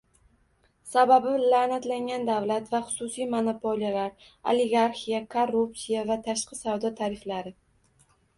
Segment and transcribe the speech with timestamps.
[0.91, 7.57] Sababi- la'natlangan davlat va xususiy monopoliyalar, oligarxiya, korrupsiya va tashqi savdo tariflari